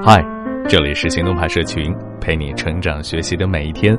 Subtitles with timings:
[0.00, 0.24] 嗨，
[0.68, 3.98] 这里是行动派社群，陪你成长学习的每一天。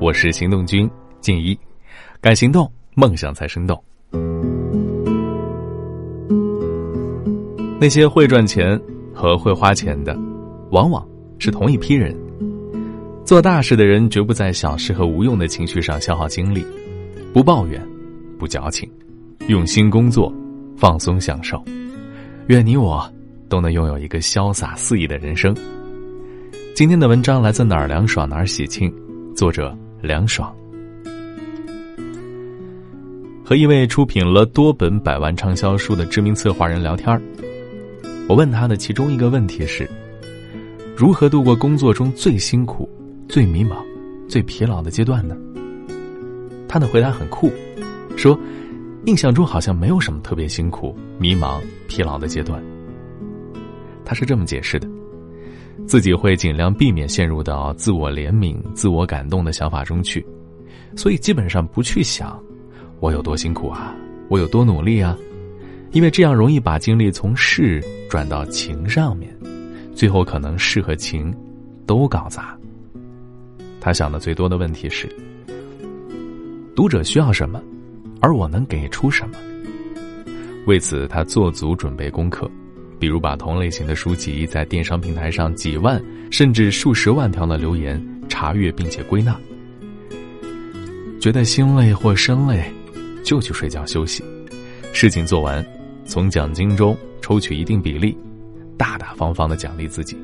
[0.00, 1.56] 我是行动君静一，
[2.20, 3.80] 敢行动，梦想才生动。
[7.78, 8.80] 那些会赚钱
[9.12, 10.18] 和会花钱的，
[10.70, 11.06] 往往
[11.38, 12.16] 是同一批人。
[13.24, 16.64] 做大事的人绝不在小事和无用的情绪上消耗精力，
[17.32, 17.80] 不抱怨，
[18.38, 18.90] 不矫情，
[19.48, 20.32] 用心工作，
[20.76, 21.62] 放松享受。
[22.46, 23.12] 愿你我
[23.48, 25.54] 都能拥有一个潇洒肆意的人生。
[26.74, 28.92] 今天的文章来自哪儿凉爽哪儿喜庆，
[29.34, 30.54] 作者凉爽。
[33.44, 37.22] 和一位出品了多本百万畅销书的知名策划人聊天
[38.28, 39.88] 我问他的其中一个问题是：
[40.96, 42.88] 如何度过工作中最辛苦？
[43.28, 43.76] 最迷茫、
[44.28, 45.36] 最疲劳的阶段呢？
[46.68, 47.50] 他的回答很酷，
[48.16, 48.38] 说
[49.06, 52.62] ：“印象中好像没有什么特别辛苦、迷茫、疲劳的阶段。”
[54.06, 54.88] 他是这么解释的：
[55.86, 60.24] 自己会尽量避免陷入到自我怜悯、自我感动的想法中去，
[60.96, 62.40] 所以基本上不去想
[63.00, 63.94] 我有多辛苦啊，
[64.28, 65.18] 我有多努力啊，
[65.90, 69.36] 因为这样容易把精力从事转到情上面，
[69.94, 71.34] 最后可能事和情
[71.84, 72.56] 都搞砸。
[73.80, 75.08] 他想的最多的问题是：
[76.74, 77.60] 读者需要什么，
[78.20, 79.36] 而我能给出什么？
[80.66, 82.50] 为此，他做足准备功课，
[82.98, 89.38] 比如把同类型的书籍在电商平台上几万甚至数十万条的留言查阅并且归纳。
[91.20, 92.72] 觉得心累或身累，
[93.24, 94.22] 就去睡觉休息。
[94.92, 95.64] 事情做完，
[96.04, 98.16] 从奖金中抽取一定比例，
[98.76, 100.16] 大大方方的奖励自己。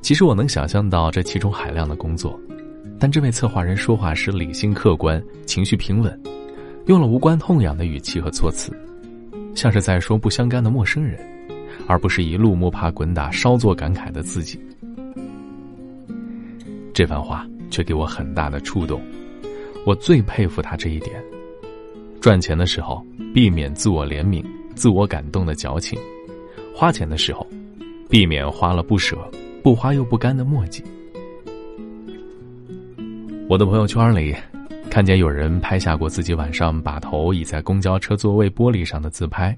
[0.00, 2.38] 其实我能想象到这其中海量的工作，
[2.98, 6.18] 但这位策划人说话时理性客观，情绪平稳，
[6.86, 8.72] 用了无关痛痒的语气和措辞，
[9.54, 11.18] 像是在说不相干的陌生人，
[11.86, 14.58] 而不是一路摸爬滚打、稍作感慨的自己。
[16.92, 19.00] 这番话却给我很大的触动，
[19.86, 21.22] 我最佩服他这一点：
[22.20, 25.98] 赚钱的时候避免自我怜悯、自我感动的矫情，
[26.74, 27.46] 花钱的时候
[28.08, 29.16] 避免花了不舍。
[29.60, 30.82] 不花又不甘的墨迹。
[33.48, 34.34] 我的朋友圈里，
[34.90, 39.56] 看见有人拍下过自己晚上把头倚在公交车座位玻璃上的自拍，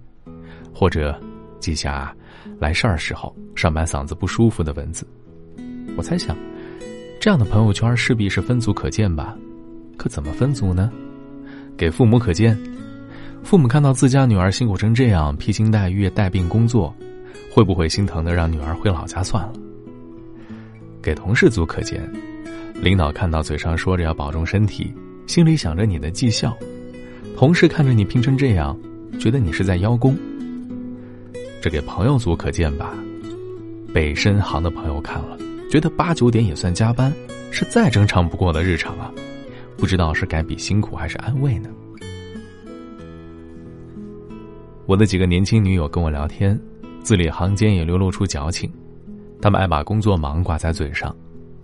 [0.74, 1.18] 或者
[1.58, 2.14] 记下
[2.58, 5.06] 来事儿时候上班嗓子不舒服的文字。
[5.96, 6.36] 我猜想，
[7.20, 9.36] 这样的朋友圈势必是分组可见吧？
[9.96, 10.90] 可怎么分组呢？
[11.76, 12.58] 给父母可见，
[13.42, 16.94] 父母看到自家女儿辛苦成这样，披星戴月带病工作，
[17.50, 19.52] 会不会心疼的让女儿回老家算了？
[21.00, 22.02] 给同事组可见，
[22.74, 24.92] 领导看到嘴上说着要保重身体，
[25.26, 26.50] 心里想着你的绩效；
[27.36, 28.78] 同事看着你拼成这样，
[29.18, 30.16] 觉得你是在邀功。
[31.62, 32.94] 这给朋友组可见吧？
[33.92, 35.38] 北深行的朋友看了，
[35.70, 37.12] 觉得八九点也算加班，
[37.50, 39.12] 是再正常不过的日常啊！
[39.76, 41.68] 不知道是该比辛苦还是安慰呢？
[44.86, 46.58] 我的几个年轻女友跟我聊天，
[47.02, 48.70] 字里行间也流露出矫情。
[49.40, 51.14] 他们爱把工作忙挂在嘴上，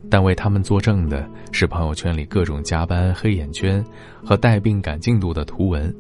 [0.09, 3.85] 但为他们作证的是朋友圈里各种加班、黑眼圈
[4.25, 5.95] 和带病赶进度的图文，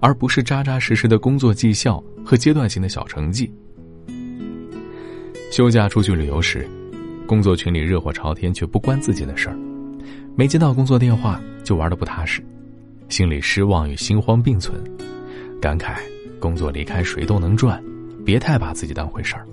[0.00, 3.50] 而不是扎扎实实的工作绩效和阶段性的小成绩。
[5.50, 6.68] 休假出去旅游时，
[7.26, 9.56] 工作群里热火朝天却不关自己的事儿，
[10.36, 12.42] 没接到工作电话就玩的不踏实，
[13.08, 14.78] 心里失望与心慌并存，
[15.60, 15.96] 感慨
[16.38, 17.82] 工作离开谁都能赚，
[18.26, 19.46] 别太把自己当回事儿。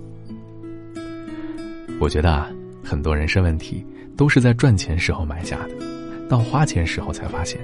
[1.98, 2.52] 我觉得啊，
[2.86, 3.84] 很多人生问题
[4.16, 7.60] 都是在赚钱时候埋下的，到花钱时候才发现。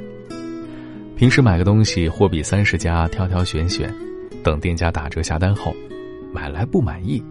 [1.16, 3.94] 平时买个东西，货比三十家，挑挑选选，
[4.44, 5.76] 等店家打折下单后，
[6.34, 7.24] 买来不满意，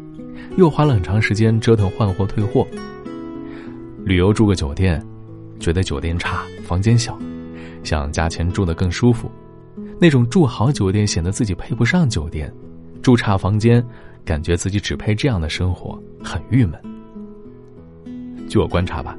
[0.56, 2.64] 又花了很长时间折腾换货退货。
[4.04, 5.04] 旅游住个酒店，
[5.58, 7.18] 觉得酒店差，房间小，
[7.82, 9.28] 想加钱住的更舒服，
[10.00, 12.52] 那种住好酒店显得自己配不上酒店，
[13.02, 13.84] 住差房间，
[14.24, 16.80] 感觉自己只配这样的生活，很郁闷。
[18.50, 19.16] 据我观察吧，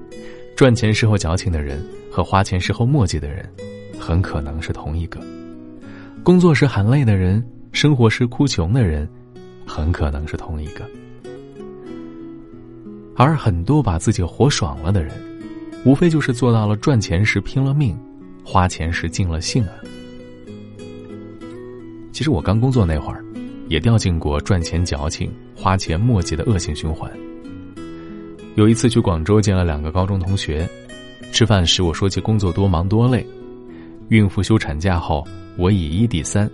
[0.57, 1.81] 赚钱时候矫情的人
[2.11, 3.49] 和花钱时候墨迹的人，
[3.97, 5.21] 很可能是同一个；
[6.21, 7.41] 工作时喊累的人，
[7.71, 9.07] 生活时哭穷的人，
[9.65, 10.85] 很可能是同一个。
[13.15, 15.13] 而很多把自己活爽了的人，
[15.85, 17.97] 无非就是做到了赚钱时拼了命，
[18.43, 19.71] 花钱时尽了兴啊。
[22.11, 23.23] 其实我刚工作那会儿，
[23.69, 27.09] 也掉进过赚钱矫情、花钱墨迹的恶性循环。
[28.55, 30.67] 有一次去广州见了两个高中同学，
[31.31, 33.25] 吃饭时我说起工作多忙多累，
[34.09, 35.25] 孕妇休产假后
[35.57, 36.49] 我以一抵三，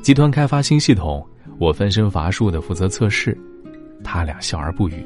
[0.00, 1.24] 集团开发新系统，
[1.58, 3.36] 我分身乏术的负责测试，
[4.04, 5.04] 他俩笑而不语。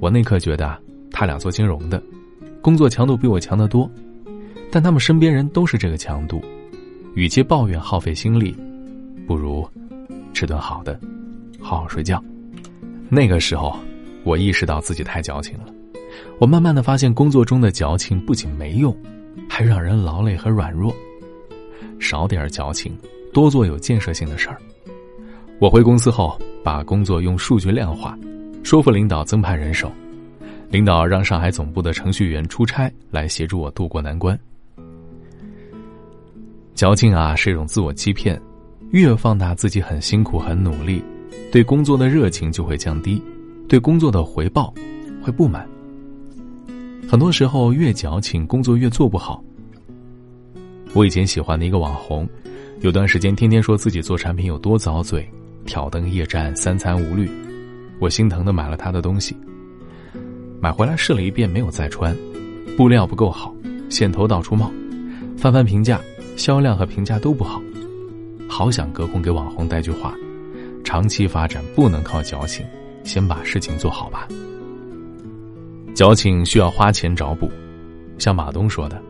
[0.00, 0.78] 我那刻觉得，
[1.10, 2.02] 他俩做金融的，
[2.62, 3.88] 工作强度比我强得多，
[4.72, 6.42] 但他们身边人都是这个强度，
[7.14, 8.56] 与其抱怨耗费心力，
[9.26, 9.68] 不如
[10.32, 10.98] 吃顿好的，
[11.60, 12.22] 好好睡觉。
[13.10, 13.78] 那个时候，
[14.24, 15.66] 我意识到自己太矫情了。
[16.38, 18.96] 我慢慢的发现，工作中的矫情不仅没用，
[19.48, 20.94] 还让人劳累和软弱。
[21.98, 22.96] 少点矫情，
[23.32, 24.56] 多做有建设性的事儿。
[25.58, 28.18] 我回公司后，把工作用数据量化，
[28.62, 29.92] 说服领导增派人手。
[30.70, 34.38] 领导让上海总部的程序员出差来协助我渡过难关。
[36.74, 38.40] 矫情啊，是一种自我欺骗，
[38.90, 41.02] 越放大自己很辛苦、很努力，
[41.52, 43.20] 对工作的热情就会降低，
[43.70, 44.74] 对工作的回报
[45.22, 45.64] 会不满。
[47.08, 49.40] 很多时候，越矫情，工作越做不好。
[50.92, 52.28] 我以前喜欢的一个网红，
[52.80, 55.24] 有段时间天天说自己做产品有多遭罪。
[55.66, 57.30] 挑灯夜战，三餐无虑，
[58.00, 59.36] 我心疼的买了他的东西。
[60.60, 62.16] 买回来试了一遍，没有再穿，
[62.76, 63.54] 布料不够好，
[63.88, 64.68] 线头到处冒，
[65.36, 66.00] 翻翻评价，
[66.36, 67.62] 销量和评价都不好。
[68.48, 70.12] 好想隔空给网红带句话：
[70.82, 72.66] 长期发展不能靠矫情，
[73.04, 74.28] 先把事情做好吧。
[75.94, 77.50] 矫情需要花钱找补，
[78.18, 79.00] 像马东说的：“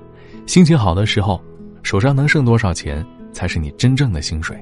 [0.47, 1.41] 心情好的时候，
[1.83, 4.59] 手上能剩多少钱，才是你真正的薪水。”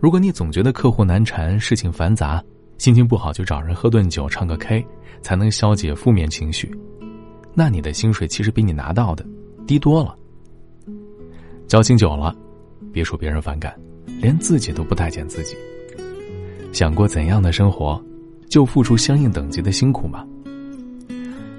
[0.00, 2.42] 如果你总觉得客户难缠、事情繁杂，
[2.78, 4.84] 心情不好就找人喝顿酒、唱个 K，
[5.22, 6.74] 才能消解负面情绪，
[7.54, 9.24] 那你的薪水其实比你拿到的
[9.66, 10.16] 低多了。
[11.68, 12.34] 矫情久了，
[12.92, 13.78] 别说别人反感，
[14.20, 15.54] 连自己都不待见自己。
[16.72, 18.02] 想过怎样的生活，
[18.48, 20.24] 就付出相应等级的辛苦吗？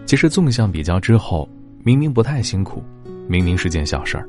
[0.06, 1.48] 其实纵向比较之后，
[1.84, 2.84] 明明不太辛苦，
[3.28, 4.28] 明明是件小事儿，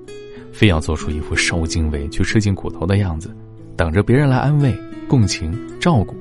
[0.53, 3.35] 非要做出一副受尽委屈、吃尽苦头的样子。
[3.77, 4.77] 等着别人来安慰、
[5.09, 6.15] 共情、照顾。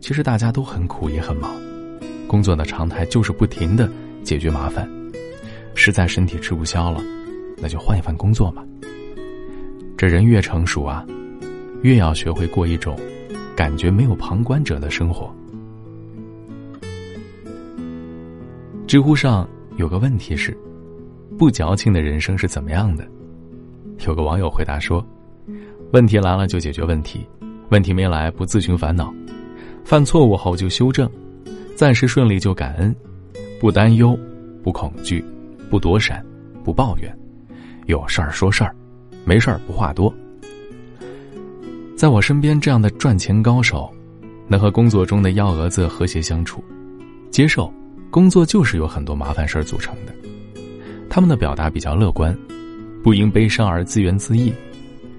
[0.00, 1.50] 其实大家都很苦也很忙，
[2.26, 3.90] 工作的常态就是不停的
[4.24, 4.88] 解决麻烦。
[5.74, 7.00] 实在身体吃不消了，
[7.56, 8.64] 那就换一份工作嘛。
[9.96, 11.06] 这人越成熟啊，
[11.82, 12.98] 越要学会过一种
[13.56, 15.34] 感觉没有旁观者的生活。
[18.86, 20.56] 知乎上有个问题是：
[21.38, 23.06] 不矫情的人生是怎么样的？
[24.06, 25.04] 有个网友回答说。
[25.92, 27.26] 问题来了就解决问题，
[27.70, 29.12] 问题没来不自寻烦恼，
[29.84, 31.10] 犯错误后就修正，
[31.74, 32.94] 暂时顺利就感恩，
[33.60, 34.16] 不担忧，
[34.62, 35.24] 不恐惧，
[35.68, 36.24] 不躲闪，
[36.62, 37.12] 不抱怨，
[37.86, 38.72] 有事儿说事儿，
[39.24, 40.14] 没事儿不话多。
[42.00, 43.92] 在我身边这样的赚钱高手，
[44.48, 46.64] 能和工作中的幺蛾子和谐相处，
[47.30, 47.70] 接受
[48.10, 50.14] 工作就是有很多麻烦事儿组成的。
[51.10, 52.34] 他们的表达比较乐观，
[53.02, 54.50] 不因悲伤而自怨自艾。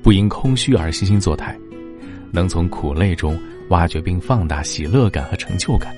[0.02, 1.56] 不因空虚而惺惺作态，
[2.32, 3.40] 能从苦累中
[3.70, 5.96] 挖掘并放大喜乐感和成就感。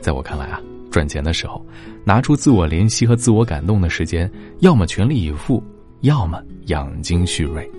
[0.00, 0.60] 在我看来啊，
[0.90, 1.64] 赚钱的时候，
[2.02, 4.28] 拿出自我怜惜和自我感动的时间，
[4.58, 5.62] 要么全力以赴，
[6.00, 7.70] 要么养精蓄锐。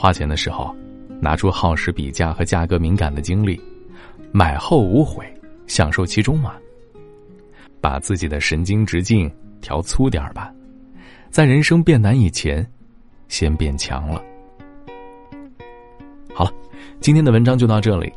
[0.00, 0.74] 花钱的时候，
[1.20, 3.60] 拿出耗时比价和价格敏感的精力，
[4.32, 5.26] 买后无悔，
[5.66, 6.54] 享受其中嘛。
[7.82, 9.30] 把自己的神经直径
[9.60, 10.50] 调粗点儿吧，
[11.28, 12.66] 在人生变难以前。
[13.28, 14.22] 先变强了。
[16.32, 16.52] 好了，
[16.98, 18.10] 今天的文章就到这里，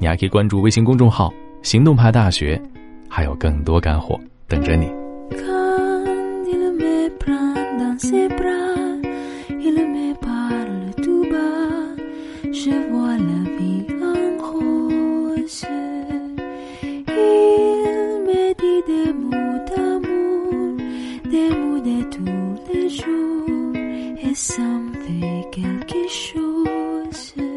[0.00, 2.60] 你还可以关注微信公众号“行动派大学”，
[3.08, 4.18] 还有更多干货
[4.48, 4.92] 等着你。
[24.30, 27.47] It's something quelque chose.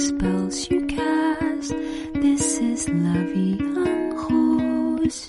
[0.00, 1.74] Spells you cast.
[2.14, 5.28] This is La Vie en Rose.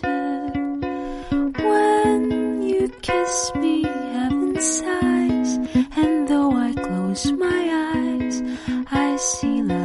[1.69, 5.51] When you kiss me, heaven sighs,
[5.97, 7.61] and though I close my
[7.95, 8.41] eyes,
[8.89, 9.80] I see La